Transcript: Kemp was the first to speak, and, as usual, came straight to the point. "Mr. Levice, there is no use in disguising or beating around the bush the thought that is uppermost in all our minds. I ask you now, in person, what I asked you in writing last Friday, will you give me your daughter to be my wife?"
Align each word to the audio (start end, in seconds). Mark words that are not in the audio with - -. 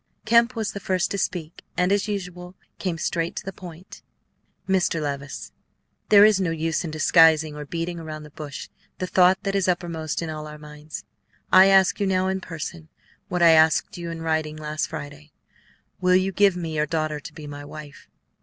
Kemp 0.25 0.55
was 0.55 0.71
the 0.71 0.79
first 0.79 1.11
to 1.11 1.19
speak, 1.19 1.61
and, 1.77 1.91
as 1.91 2.07
usual, 2.07 2.55
came 2.79 2.97
straight 2.97 3.35
to 3.35 3.45
the 3.45 3.53
point. 3.53 4.01
"Mr. 4.67 4.99
Levice, 4.99 5.51
there 6.09 6.25
is 6.25 6.41
no 6.41 6.49
use 6.49 6.83
in 6.83 6.89
disguising 6.89 7.55
or 7.55 7.67
beating 7.67 7.99
around 7.99 8.23
the 8.23 8.31
bush 8.31 8.67
the 8.97 9.05
thought 9.05 9.37
that 9.43 9.53
is 9.53 9.67
uppermost 9.67 10.23
in 10.23 10.29
all 10.31 10.47
our 10.47 10.57
minds. 10.57 11.05
I 11.53 11.67
ask 11.67 11.99
you 11.99 12.07
now, 12.07 12.29
in 12.29 12.41
person, 12.41 12.89
what 13.27 13.43
I 13.43 13.51
asked 13.51 13.95
you 13.95 14.09
in 14.09 14.23
writing 14.23 14.57
last 14.57 14.87
Friday, 14.87 15.33
will 15.99 16.15
you 16.15 16.31
give 16.31 16.55
me 16.57 16.75
your 16.77 16.87
daughter 16.87 17.19
to 17.19 17.33
be 17.35 17.45
my 17.45 17.63
wife?" 17.63 18.09